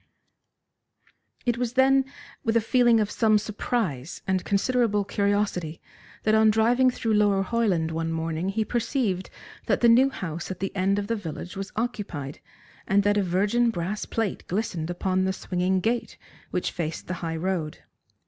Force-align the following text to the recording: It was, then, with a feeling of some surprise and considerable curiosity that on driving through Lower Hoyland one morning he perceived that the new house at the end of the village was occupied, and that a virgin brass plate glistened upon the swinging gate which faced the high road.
It 1.45 1.59
was, 1.59 1.73
then, 1.73 2.05
with 2.43 2.57
a 2.57 2.59
feeling 2.59 2.99
of 2.99 3.11
some 3.11 3.37
surprise 3.37 4.23
and 4.25 4.43
considerable 4.43 5.03
curiosity 5.05 5.79
that 6.23 6.33
on 6.33 6.49
driving 6.49 6.89
through 6.89 7.13
Lower 7.13 7.43
Hoyland 7.43 7.91
one 7.91 8.11
morning 8.11 8.49
he 8.49 8.65
perceived 8.65 9.29
that 9.67 9.81
the 9.81 9.87
new 9.89 10.09
house 10.09 10.49
at 10.49 10.59
the 10.59 10.75
end 10.75 10.97
of 10.97 11.05
the 11.05 11.15
village 11.15 11.55
was 11.55 11.71
occupied, 11.75 12.39
and 12.87 13.03
that 13.03 13.15
a 13.17 13.21
virgin 13.21 13.69
brass 13.69 14.05
plate 14.07 14.47
glistened 14.47 14.89
upon 14.89 15.25
the 15.25 15.33
swinging 15.33 15.79
gate 15.81 16.17
which 16.49 16.71
faced 16.71 17.05
the 17.05 17.13
high 17.21 17.35
road. 17.37 17.83